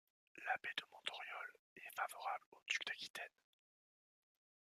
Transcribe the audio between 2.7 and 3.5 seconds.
d'Aquitaine.